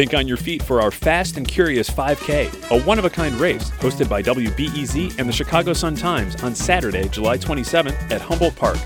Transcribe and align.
Think 0.00 0.14
on 0.14 0.26
your 0.26 0.38
feet 0.38 0.62
for 0.62 0.80
our 0.80 0.90
Fast 0.90 1.36
and 1.36 1.46
Curious 1.46 1.90
5K, 1.90 2.70
a 2.70 2.82
one 2.84 2.98
of 2.98 3.04
a 3.04 3.10
kind 3.10 3.34
race 3.34 3.70
hosted 3.72 4.08
by 4.08 4.22
WBEZ 4.22 5.18
and 5.18 5.28
the 5.28 5.32
Chicago 5.32 5.74
Sun 5.74 5.96
Times 5.96 6.42
on 6.42 6.54
Saturday, 6.54 7.06
July 7.10 7.36
27th 7.36 8.10
at 8.10 8.22
Humboldt 8.22 8.56
Park. 8.56 8.78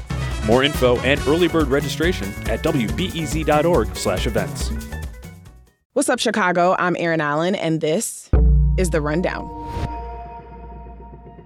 More 0.45 0.65
info 0.65 0.99
and 1.03 1.21
early 1.29 1.47
bird 1.47 1.69
registration 1.69 2.27
at 2.51 2.65
wbez.org/events. 2.65 4.71
What's 5.93 6.09
up, 6.09 6.19
Chicago? 6.19 6.75
I'm 6.81 6.97
Erin 6.99 7.21
Allen, 7.21 7.55
and 7.55 7.81
this 7.81 8.29
is 8.77 8.91
the 8.91 9.01
rundown. 9.01 9.49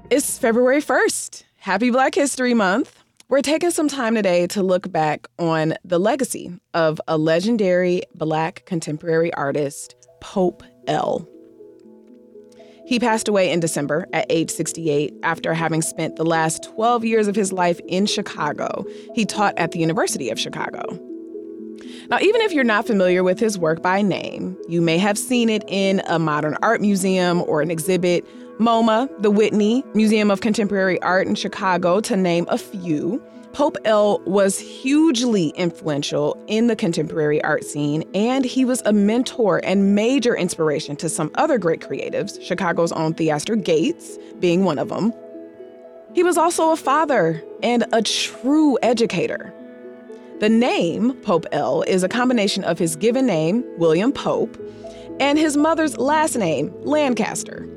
It's 0.09 0.39
February 0.39 0.81
1st. 0.81 1.45
Happy 1.59 1.91
Black 1.91 2.15
History 2.15 2.55
Month. 2.55 2.98
We're 3.31 3.43
taking 3.43 3.71
some 3.71 3.89
time 3.89 4.15
today 4.15 4.47
to 4.49 4.63
look 4.63 4.91
back 4.91 5.29
on 5.39 5.75
the 5.85 5.99
legacy 5.99 6.51
of 6.73 6.99
a 7.07 7.19
legendary 7.19 8.01
Black 8.15 8.65
contemporary 8.65 9.31
artist, 9.35 9.95
Pope 10.23 10.63
L. 10.87 11.29
He 12.87 12.99
passed 12.99 13.29
away 13.29 13.51
in 13.51 13.61
December 13.61 14.07
at 14.15 14.25
age 14.31 14.51
68 14.51 15.13
after 15.25 15.53
having 15.53 15.83
spent 15.83 16.17
the 16.17 16.25
last 16.25 16.63
12 16.75 17.05
years 17.05 17.29
of 17.29 17.37
his 17.37 17.53
life 17.53 17.79
in 17.87 18.07
Chicago. 18.07 18.87
He 19.15 19.27
taught 19.27 19.59
at 19.59 19.73
the 19.73 19.79
University 19.79 20.31
of 20.31 20.41
Chicago. 20.41 20.81
Now, 22.09 22.19
even 22.21 22.41
if 22.41 22.55
you're 22.55 22.65
not 22.65 22.87
familiar 22.87 23.23
with 23.23 23.39
his 23.39 23.59
work 23.59 23.83
by 23.83 24.01
name, 24.01 24.57
you 24.71 24.81
may 24.81 24.97
have 24.97 25.19
seen 25.19 25.51
it 25.51 25.65
in 25.69 26.01
a 26.07 26.19
modern 26.19 26.57
art 26.63 26.81
museum 26.81 27.43
or 27.43 27.61
an 27.61 27.71
exhibit 27.71 28.27
MoMA, 28.59 29.09
the 29.23 29.31
Whitney 29.31 29.85
Museum 29.95 30.33
of 30.33 30.41
Contemporary 30.41 31.01
Art 31.01 31.29
in 31.29 31.37
Chicago, 31.37 32.01
to 32.01 32.17
name 32.17 32.45
a 32.49 32.59
few. 32.59 33.23
Pope 33.53 33.77
L 33.85 34.21
was 34.27 34.59
hugely 34.59 35.51
influential 35.51 36.37
in 36.49 36.67
the 36.67 36.75
contemporary 36.75 37.43
art 37.45 37.63
scene, 37.65 38.03
and 38.15 38.45
he 38.45 38.65
was 38.65 38.83
a 38.85 38.93
mentor 38.93 39.61
and 39.63 39.95
major 39.95 40.37
inspiration 40.37 40.97
to 40.97 41.09
some 41.09 41.31
other 41.37 41.57
great 41.57 41.81
creatives, 41.81 42.43
Chicago's 42.43 42.91
own 42.93 43.15
Theaster 43.15 43.55
Gates 43.55 44.19
being 44.41 44.65
one 44.65 44.79
of 44.79 44.89
them. 44.89 45.13
He 46.15 46.25
was 46.25 46.37
also 46.37 46.73
a 46.73 46.77
father 46.77 47.41
and 47.63 47.85
a 47.93 48.03
true 48.03 48.77
educator. 48.83 49.55
The 50.41 50.49
name 50.49 51.15
Pope 51.23 51.47
L 51.53 51.83
is 51.83 52.03
a 52.03 52.09
combination 52.09 52.65
of 52.65 52.79
his 52.79 52.97
given 52.97 53.27
name, 53.27 53.65
William 53.79 54.13
Pope, 54.13 54.57
and 55.21 55.39
his 55.39 55.57
mother's 55.57 55.97
last 55.97 56.37
name, 56.37 56.73
Lancaster. 56.83 57.69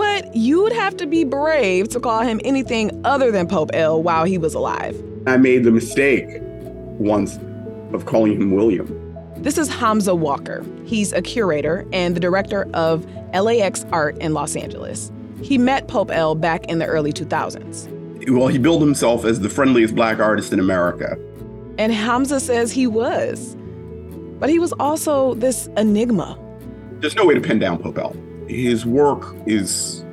But 0.00 0.34
you'd 0.34 0.72
have 0.72 0.96
to 0.96 1.06
be 1.06 1.24
brave 1.24 1.90
to 1.90 2.00
call 2.00 2.22
him 2.22 2.40
anything 2.42 2.98
other 3.04 3.30
than 3.30 3.46
Pope 3.46 3.68
L 3.74 4.02
while 4.02 4.24
he 4.24 4.38
was 4.38 4.54
alive. 4.54 4.98
I 5.26 5.36
made 5.36 5.62
the 5.62 5.70
mistake 5.70 6.24
once 6.98 7.38
of 7.92 8.06
calling 8.06 8.40
him 8.40 8.52
William. 8.52 8.88
This 9.36 9.58
is 9.58 9.68
Hamza 9.68 10.14
Walker. 10.14 10.64
He's 10.86 11.12
a 11.12 11.20
curator 11.20 11.86
and 11.92 12.16
the 12.16 12.20
director 12.20 12.66
of 12.72 13.04
LAXART 13.34 14.16
in 14.20 14.32
Los 14.32 14.56
Angeles. 14.56 15.12
He 15.42 15.58
met 15.58 15.86
Pope 15.86 16.10
L 16.10 16.34
back 16.34 16.64
in 16.64 16.78
the 16.78 16.86
early 16.86 17.12
2000s. 17.12 18.30
Well, 18.32 18.48
he 18.48 18.56
billed 18.56 18.80
himself 18.80 19.26
as 19.26 19.40
the 19.40 19.50
friendliest 19.50 19.94
black 19.94 20.18
artist 20.18 20.50
in 20.50 20.60
America. 20.60 21.18
And 21.76 21.92
Hamza 21.92 22.40
says 22.40 22.72
he 22.72 22.86
was. 22.86 23.54
But 24.38 24.48
he 24.48 24.58
was 24.58 24.72
also 24.80 25.34
this 25.34 25.68
enigma. 25.76 26.38
There's 27.00 27.16
no 27.16 27.26
way 27.26 27.34
to 27.34 27.40
pin 27.42 27.58
down 27.58 27.76
Pope 27.76 27.98
L 27.98 28.16
his 28.50 28.84
work 28.84 29.34
is, 29.46 30.04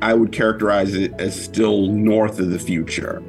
I 0.00 0.14
would 0.14 0.32
characterize 0.32 0.94
it 0.94 1.12
as 1.18 1.40
still 1.40 1.86
north 1.88 2.38
of 2.38 2.50
the 2.50 2.58
future. 2.58 3.22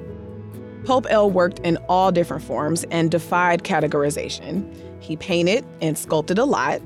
Pope 0.85 1.07
L 1.09 1.31
worked 1.31 1.59
in 1.59 1.77
all 1.87 2.11
different 2.11 2.43
forms 2.43 2.83
and 2.91 3.09
defied 3.09 3.63
categorization. 3.63 4.69
He 4.99 5.15
painted 5.15 5.65
and 5.81 5.97
sculpted 5.97 6.37
a 6.37 6.45
lot. 6.45 6.81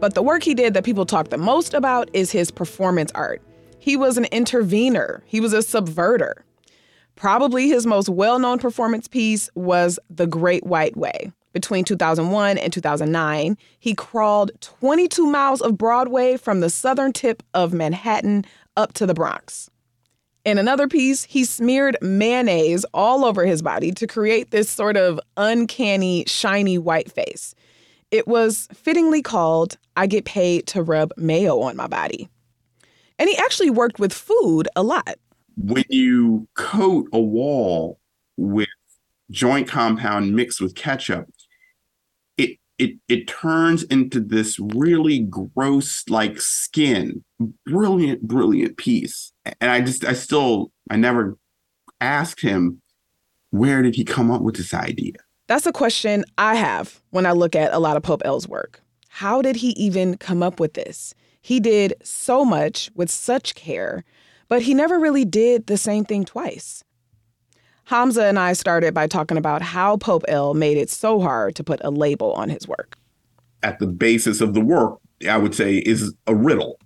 But 0.00 0.14
the 0.14 0.22
work 0.22 0.42
he 0.42 0.54
did 0.54 0.74
that 0.74 0.84
people 0.84 1.06
talk 1.06 1.28
the 1.28 1.38
most 1.38 1.74
about 1.74 2.10
is 2.12 2.32
his 2.32 2.50
performance 2.50 3.12
art. 3.14 3.40
He 3.78 3.96
was 3.96 4.18
an 4.18 4.24
intervener, 4.26 5.22
he 5.26 5.40
was 5.40 5.52
a 5.52 5.58
subverter. 5.58 6.42
Probably 7.14 7.68
his 7.68 7.86
most 7.86 8.08
well 8.08 8.38
known 8.38 8.58
performance 8.58 9.06
piece 9.06 9.50
was 9.54 9.98
The 10.10 10.26
Great 10.26 10.66
White 10.66 10.96
Way. 10.96 11.32
Between 11.52 11.84
2001 11.84 12.58
and 12.58 12.72
2009, 12.72 13.58
he 13.78 13.94
crawled 13.94 14.52
22 14.60 15.26
miles 15.26 15.60
of 15.60 15.76
Broadway 15.76 16.36
from 16.36 16.60
the 16.60 16.70
southern 16.70 17.12
tip 17.12 17.42
of 17.52 17.72
Manhattan 17.72 18.44
up 18.76 18.92
to 18.94 19.06
the 19.06 19.14
Bronx. 19.14 19.70
In 20.44 20.58
another 20.58 20.88
piece, 20.88 21.22
he 21.24 21.44
smeared 21.44 21.96
mayonnaise 22.00 22.84
all 22.92 23.24
over 23.24 23.46
his 23.46 23.62
body 23.62 23.92
to 23.92 24.06
create 24.06 24.50
this 24.50 24.68
sort 24.68 24.96
of 24.96 25.20
uncanny, 25.36 26.24
shiny 26.26 26.78
white 26.78 27.12
face. 27.12 27.54
It 28.10 28.26
was 28.26 28.68
fittingly 28.72 29.22
called 29.22 29.78
I 29.96 30.06
Get 30.06 30.24
Paid 30.24 30.66
to 30.68 30.82
Rub 30.82 31.12
Mayo 31.16 31.60
on 31.60 31.76
My 31.76 31.86
Body. 31.86 32.28
And 33.18 33.28
he 33.28 33.36
actually 33.36 33.70
worked 33.70 34.00
with 34.00 34.12
food 34.12 34.68
a 34.74 34.82
lot. 34.82 35.14
When 35.56 35.84
you 35.88 36.48
coat 36.54 37.08
a 37.12 37.20
wall 37.20 38.00
with 38.36 38.68
joint 39.30 39.68
compound 39.68 40.34
mixed 40.34 40.60
with 40.60 40.74
ketchup, 40.74 41.28
it 42.38 42.58
it 42.78 42.96
it 43.08 43.28
turns 43.28 43.82
into 43.84 44.20
this 44.20 44.58
really 44.58 45.20
gross 45.20 46.08
like 46.08 46.40
skin. 46.40 47.24
Brilliant 47.66 48.22
brilliant 48.22 48.76
piece. 48.76 49.32
And 49.60 49.70
i 49.70 49.80
just 49.80 50.04
i 50.04 50.12
still 50.12 50.72
i 50.90 50.96
never 50.96 51.36
asked 52.00 52.40
him 52.40 52.80
where 53.50 53.82
did 53.82 53.94
he 53.94 54.04
come 54.04 54.30
up 54.30 54.42
with 54.42 54.56
this 54.56 54.72
idea? 54.72 55.14
That's 55.46 55.66
a 55.66 55.72
question 55.72 56.24
i 56.38 56.54
have 56.54 57.00
when 57.10 57.26
i 57.26 57.32
look 57.32 57.54
at 57.56 57.72
a 57.72 57.78
lot 57.78 57.96
of 57.96 58.02
pope 58.02 58.22
l's 58.24 58.48
work. 58.48 58.80
How 59.08 59.42
did 59.42 59.56
he 59.56 59.70
even 59.70 60.16
come 60.16 60.42
up 60.42 60.58
with 60.58 60.74
this? 60.74 61.14
He 61.42 61.60
did 61.60 61.94
so 62.02 62.44
much 62.44 62.90
with 62.94 63.10
such 63.10 63.54
care 63.54 64.04
but 64.52 64.60
he 64.60 64.74
never 64.74 65.00
really 65.00 65.24
did 65.24 65.66
the 65.66 65.78
same 65.78 66.04
thing 66.04 66.26
twice 66.26 66.84
Hamza 67.84 68.24
and 68.24 68.38
I 68.38 68.52
started 68.52 68.94
by 68.94 69.06
talking 69.06 69.36
about 69.36 69.62
how 69.62 69.96
Pope 69.96 70.24
L 70.28 70.54
made 70.54 70.76
it 70.76 70.90
so 70.90 71.20
hard 71.20 71.54
to 71.56 71.64
put 71.64 71.80
a 71.82 71.90
label 71.90 72.32
on 72.34 72.48
his 72.48 72.66
work. 72.68 72.96
At 73.62 73.78
the 73.78 73.86
basis 73.86 74.40
of 74.40 74.54
the 74.54 74.60
work, 74.60 74.98
I 75.28 75.36
would 75.36 75.54
say, 75.54 75.78
is 75.78 76.14
a 76.26 76.34
riddle. 76.34 76.78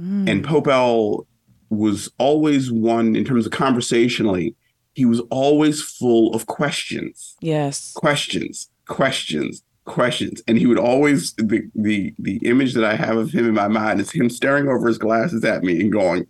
Mm. 0.00 0.28
And 0.30 0.44
Pope 0.44 0.68
L 0.68 1.26
was 1.70 2.10
always 2.18 2.70
one, 2.70 3.16
in 3.16 3.24
terms 3.24 3.46
of 3.46 3.52
conversationally, 3.52 4.54
he 4.94 5.04
was 5.04 5.20
always 5.30 5.82
full 5.82 6.34
of 6.34 6.46
questions. 6.46 7.36
Yes. 7.40 7.92
Questions, 7.94 8.68
questions, 8.86 9.62
questions. 9.84 10.42
And 10.46 10.58
he 10.58 10.66
would 10.66 10.78
always 10.78 11.32
the 11.34 11.62
the 11.74 12.14
the 12.18 12.36
image 12.44 12.74
that 12.74 12.84
I 12.84 12.94
have 12.94 13.16
of 13.16 13.32
him 13.32 13.46
in 13.46 13.54
my 13.54 13.68
mind 13.68 14.00
is 14.00 14.10
him 14.10 14.28
staring 14.28 14.68
over 14.68 14.86
his 14.86 14.98
glasses 14.98 15.44
at 15.44 15.62
me 15.62 15.80
and 15.80 15.90
going, 15.90 16.26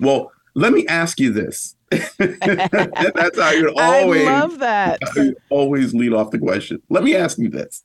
Well, 0.00 0.30
let 0.54 0.72
me 0.72 0.86
ask 0.86 1.18
you 1.18 1.32
this. 1.32 1.74
That's 2.18 3.38
how 3.38 3.50
you 3.50 3.74
always 3.78 4.26
I 4.26 4.40
love 4.40 4.58
that. 4.58 5.00
always 5.50 5.94
lead 5.94 6.12
off 6.12 6.30
the 6.30 6.38
question. 6.38 6.82
Let 6.90 7.04
me 7.04 7.14
ask 7.14 7.38
you 7.38 7.48
this. 7.48 7.84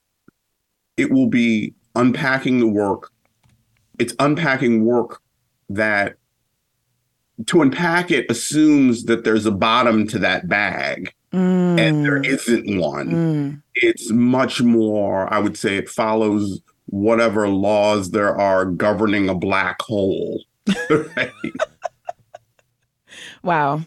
It 0.97 1.12
will 1.12 1.28
be 1.28 1.74
unpacking 1.96 2.59
the 2.59 2.68
work. 2.68 3.12
It's 3.98 4.14
unpacking 4.19 4.86
work 4.86 5.22
that 5.69 6.16
to 7.48 7.62
unpack 7.62 8.12
it 8.12 8.30
assumes 8.30 9.06
that 9.06 9.24
there's 9.24 9.46
a 9.46 9.52
bottom 9.52 10.08
to 10.08 10.19
that 10.19 10.48
bag. 10.48 11.14
Mm. 11.34 11.80
And 11.80 12.06
there 12.06 12.22
isn't 12.22 12.80
one. 12.80 13.09
Mm. 13.09 13.62
It's 13.75 14.12
much 14.12 14.62
more, 14.62 15.31
I 15.31 15.40
would 15.40 15.58
say, 15.58 15.78
it 15.78 15.90
follows 15.90 16.62
whatever 16.88 17.48
laws 17.48 18.12
there 18.12 18.36
are 18.36 18.66
governing 18.66 19.30
a 19.30 19.36
black 19.36 19.81
hole. 19.81 20.44
Right? 20.90 21.31
wow. 23.44 23.81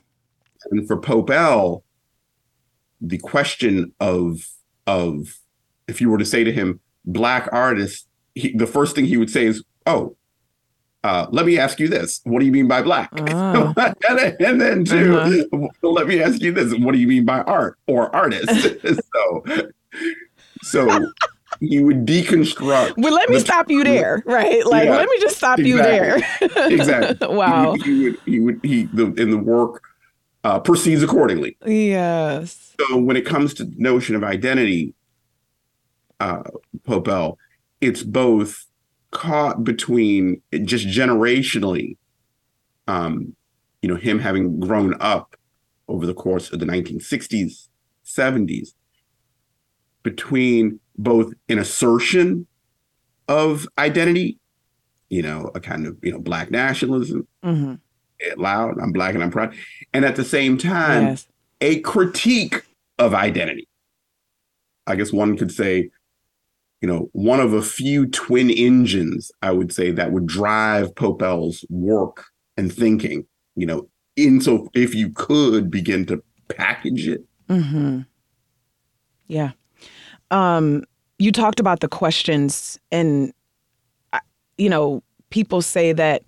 And 0.72 0.86
for 0.86 0.96
Pope 0.96 1.30
L, 1.30 1.84
the 3.00 3.18
question 3.18 3.92
of 4.00 4.48
of 4.86 5.38
if 5.86 6.00
you 6.00 6.10
were 6.10 6.18
to 6.18 6.24
say 6.24 6.42
to 6.42 6.52
him, 6.52 6.80
black 7.04 7.48
artist, 7.52 8.08
he, 8.34 8.56
the 8.56 8.66
first 8.66 8.96
thing 8.96 9.04
he 9.04 9.18
would 9.18 9.30
say 9.30 9.44
is, 9.44 9.62
"Oh, 9.86 10.16
uh, 11.04 11.26
let 11.30 11.46
me 11.46 11.58
ask 11.58 11.78
you 11.78 11.88
this. 11.88 12.20
What 12.24 12.40
do 12.40 12.46
you 12.46 12.52
mean 12.52 12.68
by 12.68 12.82
black? 12.82 13.10
Oh. 13.54 13.74
and, 13.76 13.94
then, 14.18 14.36
and, 14.40 14.60
then, 14.60 14.84
too, 14.84 15.18
uh-huh. 15.18 15.68
let 15.82 16.06
me 16.06 16.22
ask 16.22 16.40
you 16.40 16.52
this. 16.52 16.74
What 16.74 16.92
do 16.92 16.98
you 16.98 17.06
mean 17.06 17.24
by 17.24 17.40
art 17.42 17.78
or 17.86 18.14
artist? 18.14 18.48
so, 19.12 19.44
so 20.62 21.06
you 21.60 21.84
would 21.84 22.06
deconstruct. 22.06 22.94
Well, 22.96 23.12
let 23.12 23.28
me 23.28 23.38
stop 23.40 23.70
you 23.70 23.84
there, 23.84 24.22
right? 24.26 24.64
Like, 24.64 24.86
yeah, 24.86 24.96
let 24.96 25.08
me 25.08 25.18
just 25.20 25.36
stop 25.36 25.58
exactly, 25.58 25.70
you 25.70 25.76
there. 25.76 26.70
exactly. 26.70 27.28
Wow. 27.28 27.74
He, 27.74 27.82
he, 27.82 28.04
would. 28.04 28.18
He 28.24 28.40
would. 28.40 28.60
He 28.62 28.84
the 28.84 29.12
in 29.14 29.30
the 29.30 29.38
work 29.38 29.82
uh, 30.44 30.60
proceeds 30.60 31.02
accordingly. 31.02 31.56
Yes. 31.64 32.74
So 32.80 32.98
when 32.98 33.16
it 33.16 33.26
comes 33.26 33.54
to 33.54 33.64
the 33.64 33.74
notion 33.76 34.16
of 34.16 34.24
identity, 34.24 34.94
uh, 36.20 36.42
Pope 36.84 37.08
L, 37.08 37.38
it's 37.80 38.02
both 38.02 38.66
caught 39.10 39.62
between 39.62 40.40
just 40.64 40.86
generationally, 40.86 41.96
um, 42.88 43.36
you 43.82 43.88
know, 43.88 43.96
him 43.96 44.18
having 44.18 44.58
grown 44.58 44.94
up 45.00 45.36
over 45.88 46.06
the 46.06 46.14
course 46.14 46.52
of 46.52 46.60
the 46.60 46.66
1960s, 46.66 47.68
70s, 48.04 48.70
between 50.02 50.80
both 50.96 51.32
an 51.48 51.58
assertion 51.58 52.46
of 53.28 53.66
identity, 53.78 54.38
you 55.08 55.22
know, 55.22 55.50
a 55.54 55.60
kind 55.60 55.86
of, 55.86 55.96
you 56.02 56.12
know, 56.12 56.18
black 56.18 56.50
nationalism, 56.50 57.26
hmm 57.42 57.74
loud, 58.36 58.78
I'm 58.80 58.92
black 58.92 59.14
and 59.14 59.22
I'm 59.22 59.30
proud. 59.30 59.54
And 59.92 60.04
at 60.04 60.16
the 60.16 60.24
same 60.24 60.58
time, 60.58 61.04
Yes. 61.04 61.26
a 61.60 61.80
critique 61.80 62.62
of 62.98 63.14
identity. 63.14 63.68
I 64.86 64.96
guess 64.96 65.12
one 65.12 65.36
could 65.36 65.52
say, 65.52 65.90
you 66.80 66.88
know, 66.88 67.08
one 67.12 67.38
of 67.40 67.52
a 67.52 67.62
few 67.62 68.06
twin 68.06 68.50
engines, 68.50 69.30
I 69.42 69.52
would 69.52 69.72
say, 69.72 69.92
that 69.92 70.12
would 70.12 70.26
drive 70.26 70.94
Pope 70.96 71.22
L's 71.22 71.64
work 71.70 72.24
and 72.56 72.72
thinking, 72.72 73.24
you 73.54 73.66
know, 73.66 73.88
in 74.16 74.40
so 74.40 74.68
if 74.74 74.94
you 74.94 75.10
could 75.10 75.70
begin 75.70 76.04
to 76.06 76.22
package 76.48 77.08
it. 77.08 77.24
Mm-hmm. 77.48 78.00
Yeah. 79.28 79.52
Um, 80.30 80.84
you 81.18 81.30
talked 81.32 81.60
about 81.60 81.80
the 81.80 81.88
questions, 81.88 82.78
and 82.90 83.32
you 84.58 84.68
know, 84.68 85.02
people 85.30 85.62
say 85.62 85.92
that 85.92 86.22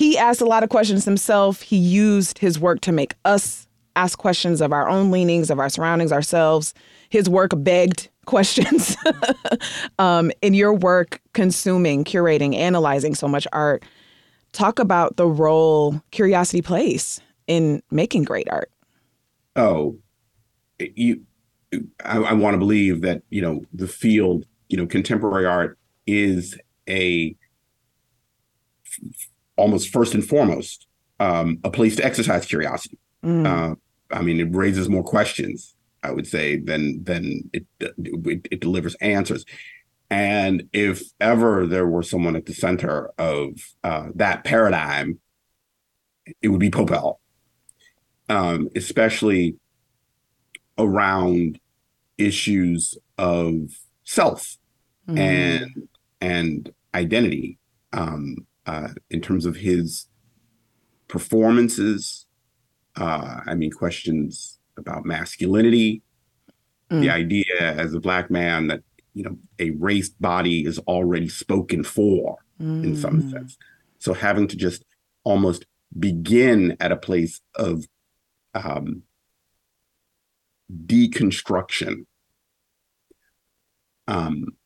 he 0.00 0.16
asked 0.16 0.40
a 0.40 0.46
lot 0.46 0.62
of 0.62 0.70
questions 0.70 1.04
himself. 1.04 1.60
He 1.60 1.76
used 1.76 2.38
his 2.38 2.58
work 2.58 2.80
to 2.80 2.90
make 2.90 3.16
us 3.26 3.68
ask 3.96 4.18
questions 4.18 4.62
of 4.62 4.72
our 4.72 4.88
own 4.88 5.10
leanings, 5.10 5.50
of 5.50 5.58
our 5.58 5.68
surroundings, 5.68 6.10
ourselves. 6.10 6.72
His 7.10 7.28
work 7.28 7.50
begged 7.54 8.08
questions. 8.24 8.96
um, 9.98 10.32
in 10.40 10.54
your 10.54 10.72
work, 10.72 11.20
consuming, 11.34 12.04
curating, 12.04 12.54
analyzing 12.54 13.14
so 13.14 13.28
much 13.28 13.46
art, 13.52 13.84
talk 14.52 14.78
about 14.78 15.18
the 15.18 15.26
role 15.26 16.00
curiosity 16.12 16.62
plays 16.62 17.20
in 17.46 17.82
making 17.90 18.24
great 18.24 18.48
art. 18.48 18.70
Oh, 19.54 19.98
you. 20.78 21.20
I, 22.02 22.16
I 22.16 22.32
want 22.32 22.54
to 22.54 22.58
believe 22.58 23.02
that 23.02 23.22
you 23.28 23.42
know 23.42 23.66
the 23.74 23.86
field, 23.86 24.46
you 24.70 24.78
know, 24.78 24.86
contemporary 24.86 25.44
art 25.44 25.78
is 26.06 26.58
a 26.88 27.36
almost 29.60 29.92
first 29.92 30.14
and 30.14 30.24
foremost 30.24 30.86
um, 31.18 31.58
a 31.64 31.70
place 31.70 31.96
to 31.96 32.04
exercise 32.04 32.46
curiosity. 32.46 32.98
Mm. 33.24 33.46
Uh, 33.46 33.74
I 34.10 34.22
mean, 34.22 34.40
it 34.40 34.54
raises 34.54 34.88
more 34.88 35.04
questions, 35.04 35.74
I 36.02 36.10
would 36.10 36.26
say, 36.26 36.56
than 36.56 37.04
than 37.04 37.50
it 37.52 37.66
it, 37.80 38.48
it 38.50 38.60
delivers 38.60 38.94
answers. 38.96 39.44
And 40.10 40.68
if 40.72 41.02
ever 41.20 41.66
there 41.66 41.86
were 41.86 42.02
someone 42.02 42.36
at 42.36 42.46
the 42.46 42.54
center 42.54 43.10
of 43.18 43.50
uh, 43.84 44.08
that 44.16 44.42
paradigm, 44.44 45.20
it 46.42 46.48
would 46.48 46.60
be 46.60 46.70
Pope 46.70 46.90
L, 46.90 47.20
um, 48.28 48.68
especially 48.74 49.56
around 50.76 51.60
issues 52.18 52.98
of 53.18 53.70
self 54.04 54.56
Mm. 55.10 55.18
and 55.18 55.88
and 56.20 56.72
identity 56.94 57.58
um, 57.92 58.46
uh, 58.70 58.88
in 59.10 59.20
terms 59.20 59.46
of 59.46 59.56
his 59.56 60.06
performances. 61.08 62.26
Uh, 62.96 63.40
I 63.46 63.54
mean, 63.54 63.72
questions 63.72 64.58
about 64.76 65.04
masculinity, 65.04 66.02
the 66.88 67.06
Mm. 67.08 67.10
idea 67.24 67.44
as 67.60 67.94
a 67.94 68.00
black 68.00 68.30
man 68.30 68.68
that 68.68 68.82
you 69.14 69.24
know 69.24 69.36
a 69.58 69.70
race 69.88 70.08
body 70.08 70.64
is 70.64 70.78
already 70.80 71.28
spoken 71.28 71.82
for 71.82 72.38
in 72.82 72.94
some 72.94 73.20
Mm. 73.20 73.30
sense. 73.30 73.58
So 73.98 74.14
having 74.14 74.46
to 74.48 74.56
just 74.56 74.84
almost 75.24 75.66
begin 75.98 76.76
at 76.80 76.92
a 76.92 76.96
place 76.96 77.40
of 77.56 77.86
um, 78.54 79.02
deconstruction, 80.86 82.06
um, 84.06 84.56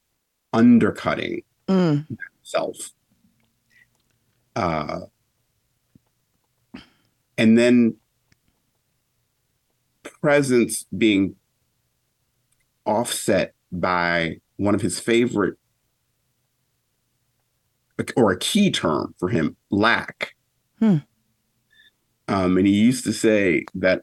undercutting 0.52 1.42
Mm. 1.68 2.06
self, 2.42 2.92
uh, 4.56 5.00
and 7.36 7.58
then 7.58 7.96
presence 10.02 10.84
being 10.96 11.34
offset 12.86 13.54
by 13.72 14.36
one 14.56 14.74
of 14.74 14.80
his 14.80 15.00
favorite 15.00 15.56
or 18.16 18.32
a 18.32 18.38
key 18.38 18.70
term 18.70 19.14
for 19.18 19.28
him, 19.28 19.56
lack. 19.70 20.34
Hmm. 20.78 20.98
Um, 22.28 22.56
and 22.56 22.66
he 22.66 22.72
used 22.72 23.04
to 23.04 23.12
say 23.12 23.64
that 23.74 24.02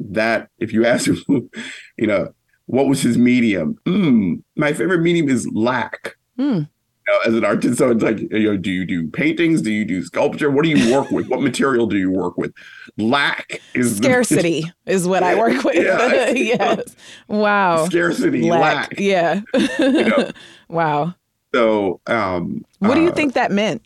that 0.00 0.48
if 0.58 0.72
you 0.72 0.84
ask 0.84 1.06
him, 1.06 1.50
you 1.98 2.06
know, 2.06 2.28
what 2.66 2.86
was 2.86 3.00
his 3.00 3.16
medium? 3.16 3.76
Mm, 3.86 4.42
my 4.56 4.72
favorite 4.72 5.00
medium 5.00 5.28
is 5.28 5.48
lack. 5.52 6.16
Mm. 6.38 6.68
You 7.08 7.14
know, 7.14 7.20
as 7.26 7.34
an 7.36 7.44
artist, 7.44 7.78
so 7.78 7.90
it's 7.90 8.02
like, 8.02 8.18
you 8.20 8.50
know, 8.50 8.56
do 8.58 8.70
you 8.70 8.84
do 8.84 9.08
paintings? 9.08 9.62
Do 9.62 9.72
you 9.72 9.86
do 9.86 10.02
sculpture? 10.04 10.50
What 10.50 10.64
do 10.64 10.68
you 10.70 10.94
work 10.94 11.10
with? 11.10 11.28
What 11.28 11.40
material 11.40 11.86
do 11.86 11.96
you 11.96 12.10
work 12.10 12.36
with? 12.36 12.52
Lack 12.98 13.62
is 13.74 13.98
the- 13.98 14.04
Scarcity 14.04 14.64
is 14.86 15.06
what 15.08 15.22
I 15.22 15.34
work 15.34 15.64
with. 15.64 15.76
Yeah. 15.76 16.28
yes. 16.34 16.94
Wow. 17.26 17.86
scarcity, 17.86 18.50
Lack. 18.50 18.90
lack. 18.90 19.00
Yeah. 19.00 19.40
know. 19.78 20.30
wow. 20.68 21.14
So, 21.54 22.00
um, 22.06 22.64
What 22.80 22.94
do 22.96 23.00
you 23.02 23.08
uh, 23.10 23.14
think 23.14 23.32
that 23.34 23.52
meant? 23.52 23.82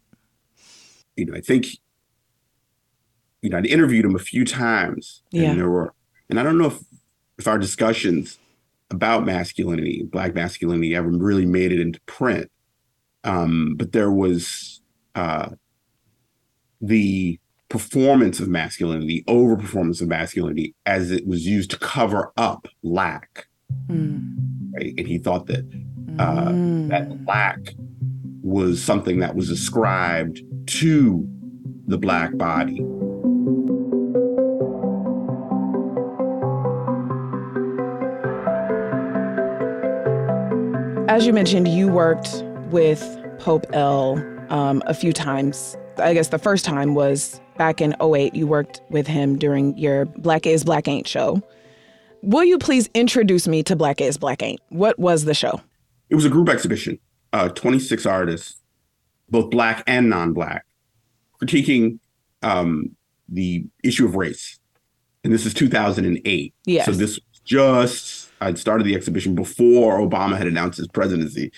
you 1.17 1.27
know, 1.27 1.35
I 1.35 1.41
think, 1.41 1.67
you 3.43 3.51
know, 3.51 3.59
I'd 3.59 3.67
interviewed 3.67 4.05
him 4.05 4.17
a 4.17 4.21
few 4.21 4.45
times, 4.45 5.23
Yeah. 5.31 5.51
and 5.51 5.61
there 5.61 5.69
were, 5.69 5.95
and 6.29 6.41
I 6.41 6.43
don't 6.43 6.59
know 6.59 6.67
if 6.67 6.79
if 7.39 7.47
our 7.49 7.59
discussions 7.59 8.39
about 8.91 9.25
masculinity, 9.27 10.03
black 10.05 10.35
masculinity, 10.35 10.95
ever 10.95 11.09
really 11.09 11.47
made 11.47 11.73
it 11.73 11.81
into 11.81 12.01
print. 12.03 12.51
Um, 13.25 13.75
but 13.77 13.93
there 13.93 14.11
was 14.11 14.81
uh, 15.15 15.51
the 16.81 17.39
performance 17.69 18.41
of 18.41 18.49
masculinity, 18.49 19.25
overperformance 19.29 20.01
of 20.03 20.09
masculinity, 20.09 20.75
as 20.85 21.11
it 21.11 21.27
was 21.27 21.47
used 21.47 21.71
to 21.71 21.79
cover 21.79 22.33
up 22.37 22.67
lack, 22.83 23.47
Mm. 23.89 24.37
right? 24.75 24.95
And 24.99 25.07
he 25.07 25.19
thought 25.19 25.47
that 25.47 25.65
uh, 26.19 26.51
Mm. 26.51 26.89
that 26.89 27.09
lack 27.27 27.75
was 28.43 28.83
something 28.83 29.21
that 29.21 29.35
was 29.35 29.49
ascribed 29.51 30.43
to 30.67 31.27
the 31.87 31.97
black 31.97 32.37
body. 32.37 32.85
As 41.09 41.27
you 41.27 41.33
mentioned, 41.33 41.69
you 41.69 41.89
worked 41.89 42.43
with 42.73 43.19
Pope 43.39 43.67
L 43.73 44.17
um, 44.49 44.83
a 44.87 44.95
few 44.95 45.13
times. 45.13 45.77
I 45.99 46.15
guess 46.15 46.29
the 46.29 46.39
first 46.39 46.65
time 46.65 46.95
was 46.95 47.41
back 47.57 47.81
in 47.81 47.95
08. 48.03 48.35
You 48.35 48.47
worked 48.47 48.81
with 48.91 49.07
him 49.07 49.39
during 49.39 49.77
your 49.77 50.07
Black 50.07 50.47
Is 50.47 50.65
Black 50.65 50.89
Ain't 50.89 51.07
show. 51.07 51.43
Will 52.23 52.45
you 52.45 52.59
please 52.59 52.89
introduce 52.95 53.47
me 53.47 53.63
to 53.65 53.77
Black 53.77 54.01
Is 54.01 54.17
Black 54.17 54.43
Ain't? 54.43 54.61
What 54.71 54.99
was 54.99 55.25
the 55.25 55.35
show? 55.35 55.61
It 56.09 56.15
was 56.15 56.25
a 56.25 56.31
group 56.31 56.49
exhibition, 56.49 56.99
uh, 57.33 57.49
26 57.51 58.07
artists, 58.07 58.61
both 59.29 59.51
black 59.51 59.83
and 59.87 60.09
non-black, 60.09 60.65
critiquing 61.41 61.99
um, 62.43 62.95
the 63.29 63.65
issue 63.83 64.05
of 64.05 64.15
race. 64.15 64.59
And 65.25 65.33
this 65.33 65.47
is 65.47 65.55
2008. 65.55 66.55
Yes. 66.67 66.87
So 66.87 66.93
this 66.93 67.17
was 67.17 67.41
just 67.45 68.23
I'd 68.43 68.59
started 68.59 68.85
the 68.85 68.95
exhibition 68.95 69.35
before 69.35 70.01
Obama 70.01 70.37
had 70.37 70.47
announced 70.47 70.79
his 70.79 70.89
presidency. 70.89 71.53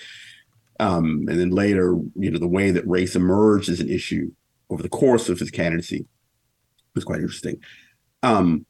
Um, 0.79 1.25
and 1.29 1.39
then 1.39 1.51
later, 1.51 1.97
you 2.15 2.29
know, 2.31 2.39
the 2.39 2.47
way 2.47 2.71
that 2.71 2.87
race 2.87 3.15
emerged 3.15 3.69
as 3.69 3.79
an 3.79 3.89
issue 3.89 4.31
over 4.69 4.83
the 4.83 4.89
course 4.89 5.29
of 5.29 5.39
his 5.39 5.51
candidacy 5.51 6.05
was 6.93 7.03
quite 7.03 7.19
interesting. 7.19 7.57
Um, 8.23 8.65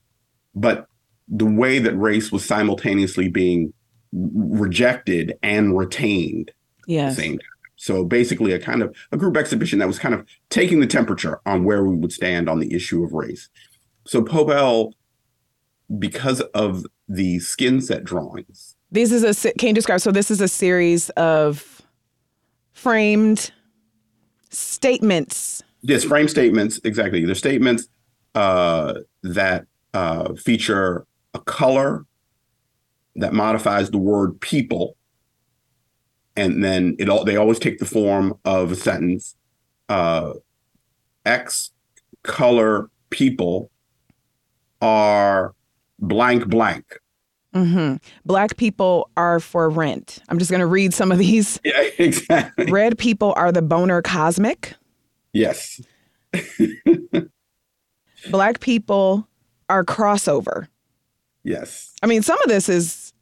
but 0.54 0.88
the 1.28 1.46
way 1.46 1.80
that 1.80 1.96
race 1.96 2.32
was 2.32 2.46
simultaneously 2.46 3.30
being 3.30 3.74
rejected 4.12 5.38
and 5.42 5.78
retained 5.78 6.52
Yes. 6.88 7.16
the 7.16 7.22
same 7.24 7.32
time. 7.40 7.48
So 7.78 8.06
basically, 8.06 8.52
a 8.54 8.60
kind 8.60 8.82
of 8.82 8.96
a 9.12 9.18
group 9.18 9.36
exhibition 9.36 9.80
that 9.80 9.88
was 9.88 10.00
kind 10.00 10.14
of 10.16 10.26
taking 10.50 10.80
the 10.80 10.88
temperature 10.88 11.40
on 11.46 11.64
where 11.64 11.84
we 11.84 11.96
would 11.96 12.12
stand 12.12 12.48
on 12.48 12.60
the 12.60 12.74
issue 12.74 13.04
of 13.04 13.12
race. 13.14 13.50
So 14.06 14.22
Pope 14.22 14.50
L, 14.52 14.94
because 15.98 16.42
of 16.54 16.86
the 17.10 17.40
skin 17.40 17.82
set 17.82 18.04
drawings, 18.04 18.76
This 18.92 19.12
is 19.12 19.24
a 19.46 19.54
can 19.54 19.70
you 19.70 19.74
describe? 19.74 20.00
So 20.02 20.12
this 20.12 20.32
is 20.32 20.42
a 20.42 20.48
series 20.48 21.10
of 21.12 21.75
framed 22.76 23.52
statements. 24.52 25.64
yes, 25.82 26.04
frame 26.04 26.28
statements 26.28 26.80
exactly. 26.84 27.26
They're 27.26 27.34
statements 27.34 27.88
uh, 28.36 29.00
that 29.24 29.66
uh, 29.94 30.36
feature 30.36 31.08
a 31.34 31.40
color 31.40 32.06
that 33.16 33.34
modifies 33.34 33.90
the 33.90 33.98
word 33.98 34.40
people, 34.42 34.98
and 36.36 36.64
then 36.64 36.96
it 37.00 37.10
all 37.10 37.24
they 37.24 37.38
always 37.38 37.60
take 37.60 37.80
the 37.80 37.86
form 37.86 38.38
of 38.46 38.72
a 38.72 38.76
sentence. 38.76 39.36
Uh, 39.90 40.34
X 41.26 41.72
color 42.24 42.90
people 43.10 43.72
are 44.82 45.56
blank 45.98 46.48
blank. 46.48 47.00
Hmm 47.56 47.96
Black 48.26 48.58
people 48.58 49.10
are 49.16 49.40
for 49.40 49.70
rent. 49.70 50.20
I'm 50.30 50.38
just 50.40 50.52
going 50.52 50.60
to 50.60 50.66
read 50.68 50.94
some 50.94 51.12
of 51.12 51.18
these. 51.18 51.60
Yeah, 51.66 51.82
exactly. 51.98 52.66
Red 52.72 52.98
people 52.98 53.34
are 53.38 53.52
the 53.52 53.62
boner 53.62 54.02
cosmic. 54.02 54.74
Yes. 55.34 55.82
Black 58.30 58.60
people 58.60 59.28
are 59.70 59.84
crossover. 59.84 60.68
Yes. 61.44 61.94
I 62.04 62.08
mean, 62.08 62.22
some 62.24 62.40
of 62.42 62.50
this 62.50 62.68
is 62.70 63.14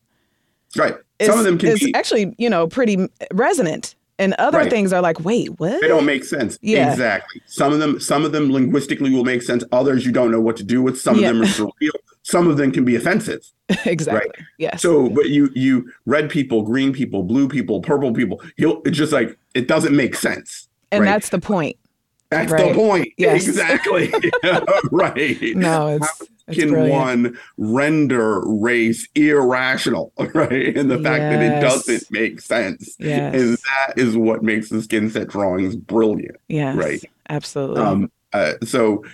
Right. 0.75 0.95
is, 1.19 1.27
Some 1.27 1.37
of 1.37 1.45
them 1.45 1.57
can 1.59 1.75
be 1.77 1.93
actually, 1.93 2.33
you 2.39 2.49
know, 2.49 2.67
pretty 2.67 3.07
resonant, 3.31 3.95
and 4.17 4.33
other 4.35 4.59
Right. 4.59 4.69
things 4.69 4.91
are 4.93 5.01
like, 5.01 5.19
wait, 5.19 5.59
what? 5.59 5.79
they 5.81 5.87
don't 5.87 6.05
make 6.05 6.23
sense. 6.23 6.57
Yeah. 6.61 6.91
Exactly. 6.91 7.41
Some 7.45 7.71
of 7.73 7.79
them 7.79 7.99
some 7.99 8.25
of 8.25 8.31
them 8.31 8.51
linguistically 8.51 9.11
will 9.11 9.23
make 9.25 9.41
sense. 9.43 9.63
Others 9.71 10.05
you 10.05 10.11
don't 10.11 10.31
know 10.31 10.41
what 10.41 10.57
to 10.57 10.63
do 10.63 10.81
with. 10.81 10.99
Some 10.99 11.19
Yeah. 11.19 11.29
of 11.29 11.35
them 11.35 11.43
are 11.43 11.45
surreal. 11.81 11.91
Some 12.33 12.47
of 12.47 12.57
them 12.57 12.71
can 12.71 12.83
be 12.83 12.95
offensive. 12.95 13.45
exactly. 13.85 14.43
Yes. 14.57 14.81
So, 14.81 15.07
but 15.07 15.29
you 15.29 15.51
you 15.53 15.91
red 16.07 16.31
people, 16.31 16.63
green 16.63 16.91
people, 16.91 17.21
blue 17.21 17.47
people, 17.47 17.79
purple 17.79 18.11
people, 18.11 18.41
he'll 18.57 18.81
it's 18.85 18.97
just 18.97 19.13
like 19.13 19.37
it 19.53 19.67
doesn't 19.67 19.95
make 19.95 20.15
sense. 20.15 20.67
and 20.91 21.03
right. 21.03 21.11
that's 21.11 21.29
the 21.29 21.37
point. 21.37 21.77
That's 22.31 22.51
right. 22.51 22.69
the 22.69 22.73
point. 22.73 23.09
Yes. 23.17 23.47
Exactly. 23.47 24.11
right. 24.91 25.55
No, 25.55 25.89
it's, 25.89 26.23
it's 26.47 26.57
Can 26.57 26.69
brilliant. 26.69 26.91
one 26.91 27.39
render 27.57 28.41
race 28.47 29.07
irrational, 29.13 30.11
right? 30.33 30.75
And 30.75 30.89
the 30.89 30.97
fact 30.97 31.21
that 31.21 31.39
it 31.43 31.61
doesn't 31.61 32.09
make 32.09 32.41
sense. 32.41 32.95
Yes. 32.97 33.35
And 33.35 33.57
that 33.59 33.93
is 33.97 34.17
what 34.17 34.41
makes 34.41 34.69
the 34.69 34.81
skin 34.81 35.11
set 35.11 35.27
drawings 35.27 35.75
brilliant. 35.75 36.37
yes. 36.47 36.75
right. 36.75 37.03
Absolutely. 37.29 37.79
Um, 37.79 38.11
uh, 38.33 38.53
so, 38.63 39.05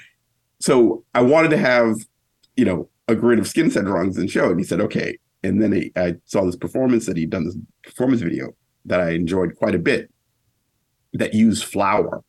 so 0.62 1.04
I 1.14 1.22
wanted 1.22 1.50
to 1.50 1.58
have, 1.58 1.98
you 2.56 2.64
know, 2.64 2.88
a 3.10 3.16
grid 3.16 3.40
of 3.40 3.48
skin 3.48 3.72
set 3.72 3.86
drawings 3.86 4.18
and 4.18 4.30
show, 4.30 4.50
and 4.50 4.60
he 4.60 4.66
said, 4.66 4.80
okay. 4.80 5.18
And 5.44 5.62
then 5.62 5.72
he, 5.72 5.92
I 5.96 6.16
saw 6.26 6.46
this 6.46 6.56
performance 6.56 7.06
that 7.06 7.18
he'd 7.18 7.30
done 7.30 7.46
this 7.46 7.58
performance 7.84 8.22
video 8.22 8.50
that 8.86 9.00
I 9.02 9.12
enjoyed 9.12 9.56
quite 9.56 9.76
a 9.76 9.80
bit 9.80 10.12
that 11.14 11.34
used 11.34 11.64
flour, 11.64 12.24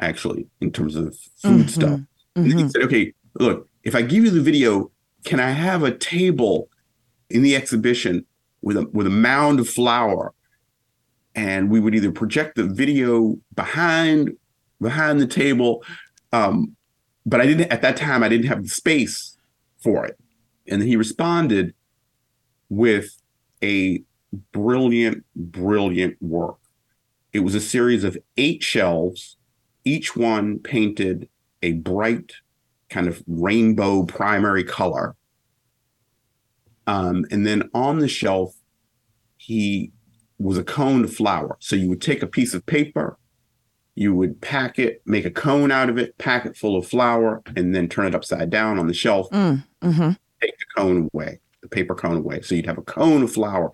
actually, 0.00 0.46
in 0.60 0.72
terms 0.72 0.96
of 0.96 1.16
food 1.36 1.66
Mhm. 1.66 1.70
stuff. 1.70 2.00
And 2.34 2.50
then 2.50 2.58
he 2.58 2.68
said, 2.68 2.82
okay, 2.82 3.12
look, 3.40 3.68
if 3.82 3.94
I 3.94 4.02
give 4.02 4.24
you 4.24 4.30
the 4.30 4.40
video, 4.42 4.90
can 5.24 5.40
I 5.40 5.50
have 5.50 5.82
a 5.82 5.96
table 5.96 6.68
in 7.30 7.42
the 7.42 7.56
exhibition 7.56 8.24
with 8.62 8.76
a 8.76 8.86
with 8.92 9.06
a 9.06 9.10
mound 9.10 9.58
of 9.60 9.68
flour? 9.68 10.32
And 11.34 11.70
we 11.70 11.80
would 11.80 11.94
either 11.94 12.12
project 12.12 12.56
the 12.56 12.64
video 12.64 13.36
behind 13.54 14.32
behind 14.80 15.20
the 15.20 15.26
table. 15.26 15.82
Um, 16.32 16.76
but 17.24 17.40
I 17.40 17.46
didn't 17.46 17.70
at 17.72 17.82
that 17.82 17.96
time 17.96 18.22
I 18.22 18.28
didn't 18.28 18.46
have 18.46 18.62
the 18.62 18.68
space 18.68 19.35
for 19.86 20.04
it. 20.04 20.18
And 20.68 20.82
he 20.82 20.96
responded 20.96 21.72
with 22.68 23.22
a 23.62 24.02
brilliant, 24.50 25.24
brilliant 25.36 26.20
work. 26.20 26.58
It 27.32 27.40
was 27.40 27.54
a 27.54 27.60
series 27.60 28.02
of 28.02 28.18
eight 28.36 28.64
shelves, 28.64 29.36
each 29.84 30.16
one 30.16 30.58
painted 30.58 31.28
a 31.62 31.74
bright 31.74 32.32
kind 32.90 33.06
of 33.06 33.22
rainbow 33.28 34.02
primary 34.02 34.64
color. 34.64 35.14
Um, 36.88 37.24
and 37.30 37.46
then 37.46 37.70
on 37.72 38.00
the 38.00 38.08
shelf, 38.08 38.56
he 39.36 39.92
was 40.38 40.58
a 40.58 40.64
cone 40.64 41.04
of 41.04 41.14
flour. 41.14 41.56
So 41.60 41.76
you 41.76 41.88
would 41.90 42.02
take 42.02 42.24
a 42.24 42.26
piece 42.26 42.54
of 42.54 42.66
paper, 42.66 43.18
you 43.96 44.14
would 44.14 44.40
pack 44.40 44.78
it, 44.78 45.02
make 45.06 45.24
a 45.24 45.30
cone 45.30 45.72
out 45.72 45.88
of 45.88 45.96
it, 45.98 46.16
pack 46.18 46.46
it 46.46 46.56
full 46.56 46.76
of 46.76 46.86
flour, 46.86 47.42
and 47.56 47.74
then 47.74 47.88
turn 47.88 48.06
it 48.06 48.14
upside 48.14 48.50
down 48.50 48.78
on 48.78 48.86
the 48.86 48.94
shelf, 48.94 49.28
Mm, 49.30 49.64
mhm. 49.82 50.16
take 50.40 50.56
the 50.58 50.64
cone 50.76 51.08
away, 51.12 51.40
the 51.62 51.68
paper 51.68 51.94
cone 51.94 52.16
away. 52.18 52.42
So 52.42 52.54
you'd 52.54 52.66
have 52.66 52.78
a 52.78 52.82
cone 52.82 53.22
of 53.22 53.32
flour. 53.32 53.72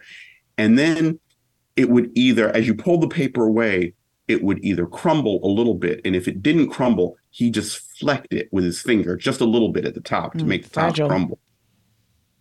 And 0.56 0.78
then 0.78 1.18
it 1.76 1.90
would 1.90 2.10
either, 2.14 2.48
as 2.50 2.66
you 2.66 2.74
pull 2.74 2.98
the 2.98 3.08
paper 3.08 3.44
away, 3.46 3.94
it 4.28 4.42
would 4.44 4.64
either 4.64 4.86
crumble 4.86 5.40
a 5.42 5.48
little 5.48 5.74
bit. 5.74 6.00
And 6.04 6.14
if 6.14 6.28
it 6.28 6.40
didn't 6.42 6.70
crumble, 6.70 7.16
he 7.30 7.50
just 7.50 7.78
flecked 7.98 8.32
it 8.32 8.48
with 8.52 8.62
his 8.64 8.80
finger 8.80 9.16
just 9.16 9.40
a 9.40 9.44
little 9.44 9.70
bit 9.70 9.84
at 9.84 9.94
the 9.94 10.00
top 10.00 10.34
to 10.34 10.44
Mm, 10.44 10.46
make 10.46 10.62
the 10.62 10.70
top 10.70 10.90
fragile. 10.94 11.08
crumble. 11.08 11.38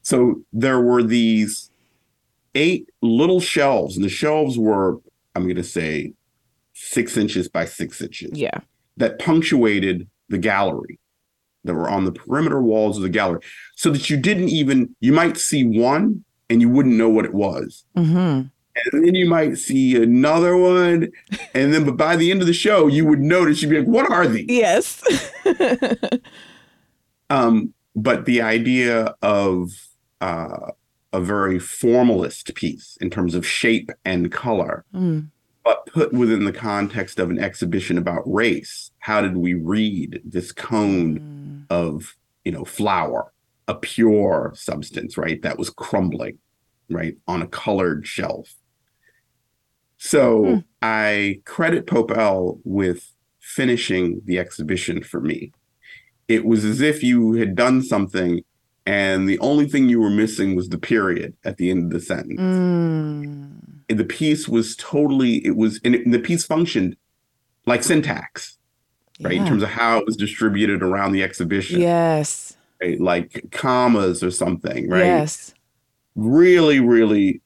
So 0.04 0.44
there 0.54 0.80
were 0.82 1.02
these 1.04 1.72
eight 2.54 2.90
little 3.02 3.40
shelves, 3.40 3.96
and 3.96 4.06
the 4.06 4.10
shelves 4.10 4.58
were, 4.60 5.00
I'm 5.36 5.44
going 5.44 5.56
to 5.56 5.64
say, 5.64 6.14
six 6.82 7.18
inches 7.18 7.48
by 7.48 7.66
six 7.66 8.02
inches. 8.02 8.32
Yeah. 8.38 8.60
that 8.98 9.20
punctuated 9.20 10.08
the 10.30 10.38
gallery 10.38 11.00
that 11.64 11.74
were 11.76 11.90
on 11.90 12.06
the 12.06 12.12
perimeter 12.12 12.62
walls 12.62 12.98
of 12.98 13.04
the 13.04 13.10
gallery 13.10 13.40
so 13.76 13.90
that 13.92 14.10
you 14.10 14.18
didn't 14.18 14.50
even 14.50 14.96
you 15.00 15.14
might 15.14 15.38
see 15.38 15.64
one 15.64 16.24
and 16.50 16.60
you 16.62 16.70
wouldn't 16.70 16.96
know 16.96 17.10
what 17.10 17.26
it 17.26 17.34
was. 17.34 17.86
Hmm 17.96 18.42
and 18.94 19.04
then 19.06 19.16
you 19.16 19.28
might 19.30 19.58
see 19.58 20.02
another 20.02 20.56
one 20.56 21.12
and 21.54 21.74
then 21.74 21.84
but 21.84 21.98
by 21.98 22.16
the 22.16 22.32
end 22.32 22.40
of 22.42 22.48
the 22.48 22.54
show 22.54 22.88
you 22.88 23.06
would 23.06 23.20
notice 23.20 23.62
you'd 23.62 23.70
be 23.70 23.78
like 23.80 23.88
what 23.88 24.10
are 24.10 24.26
these? 24.28 24.46
Yes. 24.48 25.04
um 27.30 27.74
but 27.96 28.26
the 28.26 28.42
idea 28.42 29.14
of 29.22 29.72
uh 30.22 30.72
a 31.14 31.20
very 31.20 31.60
formalist 31.60 32.56
piece 32.56 32.98
in 33.02 33.10
terms 33.10 33.36
of 33.36 33.46
shape 33.46 33.90
and 34.06 34.32
color 34.32 34.86
Mm, 34.96 35.28
but 35.64 35.86
put 35.86 36.12
within 36.14 36.46
the 36.46 36.52
context 36.52 37.20
of 37.20 37.30
an 37.30 37.40
exhibition 37.40 37.98
about 37.98 38.24
race 38.26 38.92
how 39.00 39.22
did 39.22 39.38
we 39.38 39.54
read 39.54 40.22
this 40.26 40.52
cone 40.52 41.20
mm, 41.20 41.66
of 41.70 42.16
you 42.44 42.52
know 42.52 42.66
flour 42.66 43.32
a 43.68 43.76
pure 43.76 44.52
substance 44.56 45.18
right 45.18 45.42
that 45.42 45.58
was 45.58 45.70
crumbling 45.70 46.38
right 46.90 47.16
on 47.28 47.42
a 47.42 47.48
colored 47.48 48.06
shelf 48.08 48.56
so 49.98 50.44
Hmm. 50.46 50.60
i 50.82 51.42
credit 51.46 51.88
pope 51.88 52.12
l 52.12 52.60
with 52.64 53.14
finishing 53.40 54.22
the 54.26 54.40
exhibition 54.40 55.04
for 55.04 55.22
me 55.22 55.52
it 56.28 56.46
was 56.46 56.64
as 56.64 56.82
if 56.82 57.04
you 57.04 57.34
had 57.34 57.56
done 57.56 57.82
something 57.82 58.42
and 58.86 59.30
the 59.30 59.38
only 59.40 59.68
thing 59.68 59.90
you 59.90 60.00
were 60.02 60.10
missing 60.10 60.56
was 60.56 60.70
the 60.70 60.78
period 60.78 61.36
at 61.46 61.58
the 61.58 61.70
end 61.70 61.84
of 61.84 61.90
the 61.92 62.00
sentence 62.00 62.40
mm. 62.40 63.52
The 63.98 64.06
piece 64.06 64.48
was 64.48 64.76
totally 64.76 65.46
it 65.46 65.56
was 65.56 65.80
and, 65.84 65.96
it, 65.96 66.06
and 66.06 66.14
the 66.14 66.20
piece 66.20 66.44
functioned 66.46 66.96
like 67.66 67.84
syntax 67.84 68.58
right 69.22 69.34
in 69.36 69.46
terms 69.46 69.62
of 69.64 69.70
how 69.70 69.98
it 70.00 70.06
was 70.06 70.16
distributed 70.16 70.82
around 70.82 71.12
the 71.12 71.22
exhibition 71.24 71.80
Yes. 71.80 72.56
right? 72.82 73.00
like 73.00 73.46
commas 73.52 74.24
or 74.24 74.32
something 74.32 74.90
right 74.90 75.06
Yes. 75.06 75.54
really 76.16 76.80
really 76.80 77.42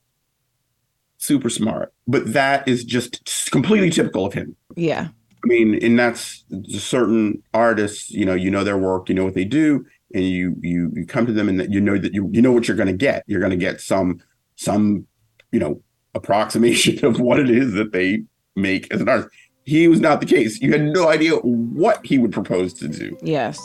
super 1.18 1.50
smart 1.50 1.94
but 2.08 2.34
that 2.34 2.68
is 2.68 2.84
just 2.84 3.50
completely 3.52 3.90
typical 3.90 4.26
of 4.26 4.34
him 4.34 4.56
Yeah. 4.76 5.08
i 5.44 5.48
mean 5.48 5.76
and 5.84 5.98
that's 5.98 6.44
certain 6.70 7.42
artists 7.54 8.12
you 8.12 8.26
know 8.26 8.34
you 8.36 8.52
know 8.52 8.64
their 8.64 8.78
work 8.78 9.10
you 9.10 9.16
know 9.16 9.26
what 9.26 9.34
they 9.34 9.46
do 9.46 9.86
and 10.14 10.24
you 10.24 10.56
you 10.62 10.92
you 10.96 11.06
come 11.06 11.26
to 11.26 11.34
them 11.34 11.50
and 11.50 11.74
you 11.74 11.82
know 11.82 11.98
that 11.98 12.14
you 12.14 12.30
you 12.32 12.42
know 12.42 12.52
what 12.52 12.68
you're 12.68 12.78
going 12.78 12.88
to 12.88 12.94
get 12.94 13.24
you're 13.28 13.40
going 13.40 13.50
to 13.52 13.58
get 13.58 13.82
some 13.82 14.22
some 14.56 15.06
you 15.52 15.60
know 15.60 15.82
approximation 16.16 17.04
of 17.06 17.20
what 17.20 17.40
it 17.40 17.50
is 17.50 17.74
that 17.74 17.92
they 17.92 18.24
make 18.56 18.92
as 18.94 19.02
an 19.02 19.10
artist 19.10 19.30
he 19.66 19.88
was 19.88 20.00
not 20.00 20.20
the 20.20 20.26
case 20.26 20.62
you 20.62 20.72
had 20.72 20.82
no 20.84 21.10
idea 21.10 21.36
what 21.38 22.04
he 22.06 22.18
would 22.18 22.32
propose 22.32 22.74
to 22.74 22.88
do 22.88 23.18
Yes. 23.22 23.60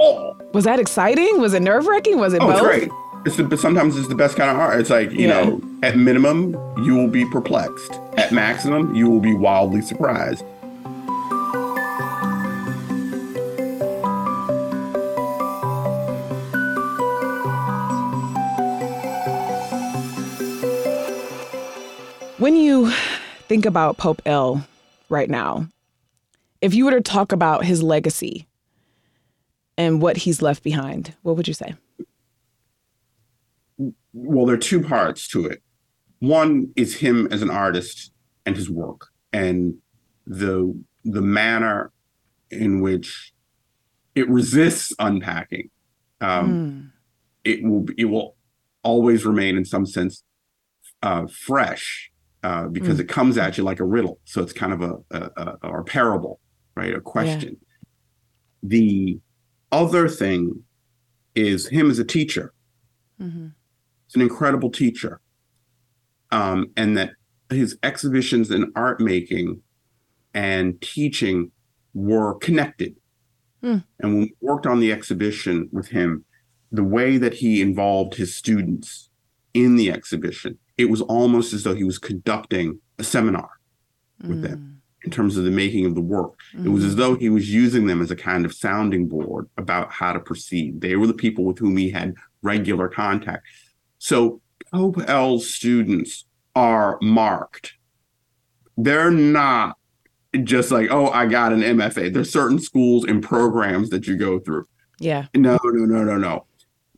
oh 0.00 0.36
Was 0.54 0.64
that 0.64 0.78
exciting? 0.78 1.40
Was 1.40 1.52
it 1.54 1.60
nerve 1.62 1.86
wracking? 1.86 2.18
Was 2.18 2.32
it 2.34 2.40
Oh, 2.42 2.46
both? 2.46 2.54
it's 2.56 2.62
great. 2.62 2.90
It's 3.26 3.36
the, 3.36 3.42
but 3.44 3.58
sometimes 3.58 3.96
it's 3.96 4.06
the 4.08 4.14
best 4.14 4.36
kind 4.36 4.50
of 4.50 4.56
art. 4.56 4.78
It's 4.78 4.88
like, 4.90 5.10
you 5.10 5.26
Yeah. 5.26 5.42
know, 5.44 5.60
at 5.82 5.96
minimum, 5.96 6.52
you 6.84 6.94
will 6.94 7.08
be 7.08 7.24
perplexed. 7.24 7.98
At 8.16 8.30
maximum, 8.30 8.94
you 8.94 9.10
will 9.10 9.18
be 9.20 9.34
wildly 9.34 9.80
surprised. 9.82 10.44
When 22.38 22.54
you 22.54 22.92
think 23.48 23.64
about 23.64 23.96
Pope 23.96 24.20
L 24.26 24.66
right 25.08 25.30
now, 25.30 25.68
if 26.60 26.74
you 26.74 26.84
were 26.84 26.90
to 26.90 27.00
talk 27.00 27.32
about 27.32 27.64
his 27.64 27.82
legacy 27.82 28.46
and 29.78 30.02
what 30.02 30.18
he's 30.18 30.42
left 30.42 30.62
behind, 30.62 31.14
what 31.22 31.36
would 31.36 31.48
you 31.48 31.54
say? 31.54 31.74
Well, 34.12 34.46
there 34.46 34.54
are 34.54 34.58
two 34.58 34.82
parts 34.82 35.28
to 35.28 35.46
it. 35.46 35.62
One 36.18 36.72
is 36.76 36.96
him 36.96 37.26
as 37.30 37.40
an 37.40 37.50
artist 37.50 38.12
and 38.44 38.54
his 38.54 38.68
work 38.70 39.08
and 39.32 39.74
the 40.26 40.78
the 41.04 41.22
manner 41.22 41.92
in 42.50 42.80
which 42.80 43.32
it 44.14 44.28
resists 44.28 44.92
unpacking. 44.98 45.70
Um, 46.20 46.46
Mm, 46.50 46.90
it 47.44 47.62
will 47.62 47.86
it 47.96 48.06
will 48.06 48.36
always 48.82 49.24
remain 49.24 49.56
in 49.56 49.64
some 49.64 49.86
sense 49.86 50.22
uh, 51.02 51.26
fresh 51.26 52.10
uh, 52.46 52.68
because 52.68 53.00
it 53.00 53.08
comes 53.08 53.36
at 53.36 53.58
you 53.58 53.64
like 53.64 53.80
a 53.80 53.84
riddle. 53.84 54.20
So 54.24 54.40
it's 54.40 54.52
kind 54.52 54.72
of 54.72 54.80
a, 54.80 54.94
a, 55.10 55.30
a 55.36 55.58
or 55.64 55.80
a 55.80 55.84
parable, 55.84 56.38
right? 56.76 56.94
A 56.94 57.00
question. 57.00 57.56
The 58.62 59.18
other 59.72 60.08
thing 60.08 60.62
is 61.34 61.66
him 61.66 61.90
as 61.90 61.98
a 61.98 62.04
teacher 62.04 62.54
mhm. 63.20 63.52
He's 64.06 64.14
an 64.14 64.20
incredible 64.20 64.70
teacher. 64.70 65.20
Um, 66.30 66.70
and 66.76 66.96
that 66.96 67.10
his 67.50 67.76
exhibitions 67.82 68.52
in 68.52 68.72
art 68.76 69.00
making 69.00 69.60
and 70.32 70.80
teaching 70.80 71.50
were 71.94 72.34
connected. 72.34 72.94
Hmm. 73.60 73.78
And 73.98 74.12
when 74.12 74.20
we 74.20 74.34
worked 74.40 74.66
on 74.66 74.78
the 74.78 74.92
exhibition 74.92 75.68
with 75.72 75.88
him, 75.88 76.24
the 76.70 76.84
way 76.84 77.16
that 77.16 77.34
he 77.34 77.60
involved 77.60 78.14
his 78.14 78.34
students 78.34 79.10
in 79.52 79.74
the 79.74 79.90
exhibition, 79.90 80.58
it 80.78 80.86
was 80.86 81.00
almost 81.02 81.52
as 81.52 81.62
though 81.62 81.74
he 81.74 81.84
was 81.84 81.98
conducting 81.98 82.80
a 82.98 83.04
seminar 83.04 83.50
with 84.22 84.42
them 84.42 84.58
mm. 84.58 85.04
in 85.04 85.10
terms 85.10 85.36
of 85.36 85.44
the 85.44 85.50
making 85.50 85.86
of 85.86 85.94
the 85.94 86.00
work. 86.00 86.38
It 86.54 86.68
was 86.68 86.84
as 86.84 86.94
mm. 86.94 86.98
though 86.98 87.14
he 87.16 87.28
was 87.28 87.52
using 87.52 87.86
them 87.86 88.00
as 88.00 88.10
a 88.10 88.16
kind 88.16 88.44
of 88.44 88.54
sounding 88.54 89.08
board 89.08 89.48
about 89.56 89.92
how 89.92 90.12
to 90.12 90.20
proceed. 90.20 90.80
They 90.80 90.96
were 90.96 91.06
the 91.06 91.14
people 91.14 91.44
with 91.44 91.58
whom 91.58 91.76
he 91.76 91.90
had 91.90 92.14
regular 92.42 92.88
contact. 92.88 93.46
So 93.98 94.40
Pope 94.72 94.98
L's 95.06 95.48
students 95.48 96.24
are 96.54 96.98
marked. 97.00 97.74
They're 98.76 99.10
not 99.10 99.76
just 100.42 100.70
like, 100.70 100.90
oh, 100.90 101.08
I 101.08 101.26
got 101.26 101.52
an 101.52 101.60
MFA. 101.60 102.12
There's 102.12 102.32
certain 102.32 102.58
schools 102.58 103.04
and 103.04 103.22
programs 103.22 103.90
that 103.90 104.06
you 104.06 104.16
go 104.16 104.38
through. 104.38 104.66
Yeah. 104.98 105.26
No, 105.34 105.58
no, 105.64 105.84
no, 105.84 106.04
no, 106.04 106.16
no. 106.16 106.46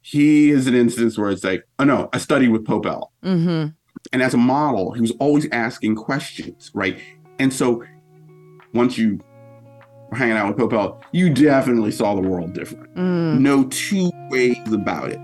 He 0.02 0.50
is 0.50 0.66
an 0.66 0.74
instance 0.74 1.18
where 1.18 1.30
it's 1.30 1.44
like, 1.44 1.64
oh 1.78 1.84
no, 1.84 2.08
I 2.12 2.18
studied 2.18 2.48
with 2.48 2.64
Pope 2.66 2.86
L. 2.86 3.12
Mm-hmm. 3.24 3.68
And 4.12 4.22
as 4.22 4.34
a 4.34 4.38
model, 4.38 4.92
he 4.92 5.00
was 5.00 5.10
always 5.18 5.46
asking 5.52 5.96
questions, 5.96 6.70
right? 6.74 6.98
And 7.38 7.52
so 7.52 7.84
once 8.74 8.96
you 8.96 9.20
were 10.10 10.16
hanging 10.16 10.36
out 10.36 10.48
with 10.48 10.56
Pope 10.58 10.72
L, 10.72 11.00
you 11.12 11.32
definitely 11.32 11.90
saw 11.90 12.14
the 12.14 12.20
world 12.26 12.52
different. 12.54 12.94
Mm. 12.94 13.40
No 13.40 13.64
two 13.64 14.10
ways 14.30 14.56
about 14.72 15.10
it. 15.10 15.20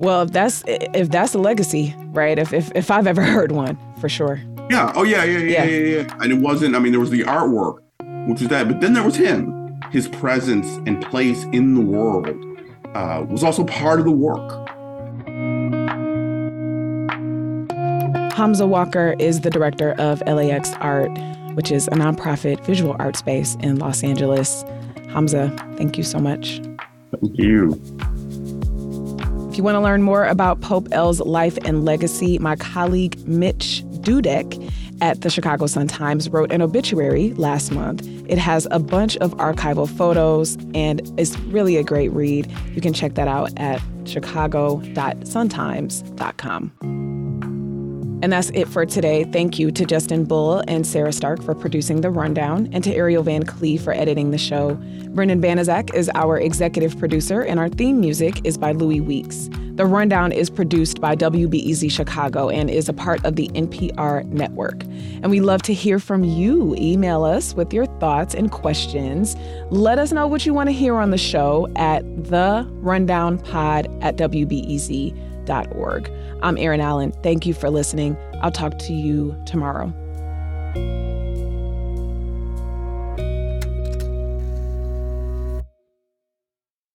Well, 0.00 0.22
if 0.22 0.32
that's 0.32 0.64
if 0.66 1.10
that's 1.10 1.34
a 1.34 1.38
legacy, 1.38 1.94
right? 2.08 2.38
If 2.38 2.52
if 2.52 2.70
if 2.74 2.90
I've 2.90 3.06
ever 3.06 3.22
heard 3.36 3.52
one, 3.52 3.78
for 4.00 4.08
sure. 4.08 4.40
Yeah. 4.70 4.92
Oh, 4.96 5.02
yeah, 5.02 5.24
yeah, 5.24 5.38
yeah, 5.38 5.64
Yeah. 5.64 5.64
yeah, 5.64 5.96
yeah. 6.02 6.16
And 6.20 6.32
it 6.32 6.38
wasn't, 6.38 6.74
I 6.74 6.78
mean, 6.78 6.92
there 6.92 7.00
was 7.00 7.10
the 7.10 7.22
artwork, 7.24 7.80
which 8.28 8.40
was 8.40 8.48
that, 8.48 8.66
but 8.66 8.80
then 8.80 8.94
there 8.94 9.02
was 9.02 9.14
him. 9.16 9.78
His 9.90 10.08
presence 10.08 10.66
and 10.86 11.04
place 11.04 11.44
in 11.52 11.74
the 11.74 11.82
world 11.82 12.26
uh, 12.94 13.24
was 13.28 13.42
also 13.42 13.64
part 13.64 13.98
of 13.98 14.04
the 14.04 14.12
work. 14.12 14.68
Hamza 18.34 18.66
Walker 18.66 19.14
is 19.18 19.42
the 19.42 19.50
director 19.50 19.92
of 19.92 20.20
LAXART, 20.26 21.54
which 21.54 21.70
is 21.70 21.86
a 21.88 21.92
nonprofit 21.92 22.64
visual 22.64 22.96
art 22.98 23.16
space 23.16 23.56
in 23.60 23.78
Los 23.78 24.02
Angeles. 24.02 24.64
Hamza, 25.10 25.54
thank 25.76 25.96
you 25.96 26.02
so 26.02 26.18
much. 26.18 26.60
Thank 27.20 27.38
you. 27.38 27.80
If 29.50 29.58
you 29.58 29.62
want 29.62 29.76
to 29.76 29.80
learn 29.80 30.02
more 30.02 30.24
about 30.24 30.60
Pope 30.62 30.88
L's 30.90 31.20
life 31.20 31.56
and 31.64 31.84
legacy, 31.84 32.40
my 32.40 32.56
colleague 32.56 33.24
Mitch 33.28 33.84
Dudek 34.00 34.68
at 35.00 35.22
the 35.22 35.30
Chicago 35.30 35.66
Sun-Times 35.66 36.28
wrote 36.30 36.52
an 36.52 36.62
obituary 36.62 37.32
last 37.34 37.72
month. 37.72 38.06
It 38.28 38.38
has 38.38 38.68
a 38.70 38.78
bunch 38.78 39.16
of 39.18 39.34
archival 39.36 39.88
photos 39.88 40.56
and 40.74 41.02
it's 41.18 41.38
really 41.40 41.76
a 41.76 41.82
great 41.82 42.12
read. 42.12 42.48
You 42.72 42.80
can 42.80 42.92
check 42.92 43.14
that 43.14 43.26
out 43.28 43.50
at 43.56 43.82
chicago.suntimes.com. 44.04 47.03
And 48.24 48.32
that's 48.32 48.48
it 48.54 48.68
for 48.68 48.86
today. 48.86 49.24
Thank 49.24 49.58
you 49.58 49.70
to 49.72 49.84
Justin 49.84 50.24
Bull 50.24 50.64
and 50.66 50.86
Sarah 50.86 51.12
Stark 51.12 51.42
for 51.42 51.54
producing 51.54 52.00
The 52.00 52.08
Rundown, 52.08 52.70
and 52.72 52.82
to 52.82 52.94
Ariel 52.94 53.22
Van 53.22 53.42
Clee 53.42 53.76
for 53.76 53.92
editing 53.92 54.30
the 54.30 54.38
show. 54.38 54.76
Brendan 55.10 55.42
Banaszak 55.42 55.92
is 55.92 56.10
our 56.14 56.38
executive 56.38 56.98
producer, 56.98 57.42
and 57.42 57.60
our 57.60 57.68
theme 57.68 58.00
music 58.00 58.40
is 58.42 58.56
by 58.56 58.72
Louis 58.72 59.02
Weeks. 59.02 59.50
The 59.74 59.84
Rundown 59.84 60.32
is 60.32 60.48
produced 60.48 61.02
by 61.02 61.14
WBEZ 61.16 61.90
Chicago 61.90 62.48
and 62.48 62.70
is 62.70 62.88
a 62.88 62.94
part 62.94 63.22
of 63.26 63.36
the 63.36 63.48
NPR 63.48 64.24
network. 64.28 64.84
And 64.84 65.28
we 65.30 65.40
love 65.40 65.60
to 65.64 65.74
hear 65.74 65.98
from 65.98 66.24
you. 66.24 66.74
Email 66.78 67.24
us 67.24 67.52
with 67.52 67.74
your 67.74 67.84
thoughts 68.00 68.34
and 68.34 68.50
questions. 68.50 69.36
Let 69.68 69.98
us 69.98 70.12
know 70.12 70.26
what 70.26 70.46
you 70.46 70.54
want 70.54 70.70
to 70.70 70.72
hear 70.72 70.96
on 70.96 71.10
the 71.10 71.18
show 71.18 71.68
at 71.76 72.00
the 72.24 72.66
rundownpod 72.80 74.02
at 74.02 74.16
WBEZ.org. 74.16 76.10
I'm 76.44 76.58
Erin 76.58 76.82
Allen. 76.82 77.12
Thank 77.22 77.46
you 77.46 77.54
for 77.54 77.70
listening. 77.70 78.18
I'll 78.42 78.50
talk 78.50 78.78
to 78.80 78.92
you 78.92 79.34
tomorrow. 79.46 79.94